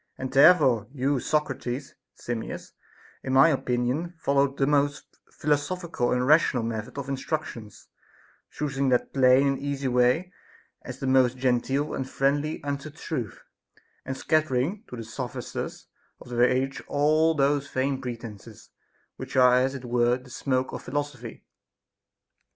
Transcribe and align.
And 0.17 0.33
therefore 0.33 0.87
your 0.91 1.19
Socrates, 1.19 1.93
Simmias, 2.15 2.71
in 3.21 3.33
my 3.33 3.49
opinion 3.49 4.15
followed 4.17 4.57
the 4.57 4.65
most 4.65 5.19
philosophical 5.31 6.11
and 6.11 6.25
rational 6.25 6.63
method 6.63 6.97
of 6.97 7.07
instructions, 7.07 7.87
choosing 8.49 8.89
that 8.89 9.13
plain 9.13 9.45
and 9.47 9.59
easy 9.59 9.87
way 9.89 10.33
as 10.81 10.97
the 10.97 11.05
most 11.05 11.37
genteel 11.37 11.93
and 11.93 12.09
friendly 12.09 12.63
unto 12.63 12.89
truth, 12.89 13.43
and 14.03 14.17
scattering 14.17 14.83
to 14.89 14.95
the 14.95 15.03
sophisters 15.03 15.85
of 16.19 16.29
the 16.29 16.51
age 16.51 16.81
all 16.87 17.35
those 17.35 17.69
vain 17.69 18.01
pretences 18.01 18.69
which 19.17 19.35
are 19.35 19.53
as 19.57 19.75
it 19.75 19.85
were 19.85 20.17
the 20.17 20.31
smoke 20.31 20.73
of 20.73 20.81
philosophy. 20.81 21.45